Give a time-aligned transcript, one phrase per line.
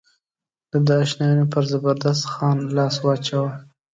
[0.71, 3.51] د ده اشنایانو پر زبردست خان لاس واچاوه.